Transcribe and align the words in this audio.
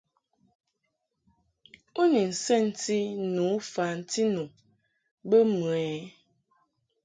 U 1.99 2.01
ni 2.11 2.21
nsɛnti 2.31 2.97
tu 3.35 3.45
fanti 3.73 4.21
nu 4.33 4.43
bə 5.29 5.37
mɨ 5.57 5.69
ɛ? 5.87 5.89